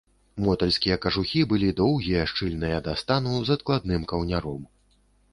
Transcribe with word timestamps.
Мотальскія 0.43 0.95
кажухі 1.03 1.41
былі 1.51 1.67
доўгія, 1.81 2.23
шчыльныя 2.31 2.77
да 2.87 2.95
стану 3.01 3.35
з 3.49 3.53
адкладным 3.57 4.07
каўняром. 4.13 4.65